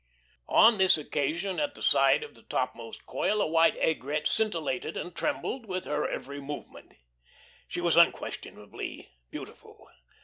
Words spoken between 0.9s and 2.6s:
occasion at the side of the